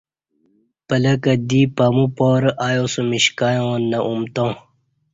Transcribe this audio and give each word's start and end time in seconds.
پلکہ 0.87 1.33
دی 1.49 1.61
پمو 1.75 2.05
پارہ 2.15 2.51
ایاسمیش 2.67 3.25
کیانہ 3.37 3.99
امتاں 4.09 4.51